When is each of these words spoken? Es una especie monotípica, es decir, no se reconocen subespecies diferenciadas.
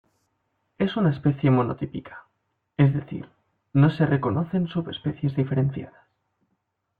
Es 0.79 0.97
una 0.97 1.11
especie 1.11 1.51
monotípica, 1.51 2.25
es 2.75 2.91
decir, 2.91 3.29
no 3.73 3.91
se 3.91 4.07
reconocen 4.07 4.67
subespecies 4.67 5.35
diferenciadas. 5.35 6.07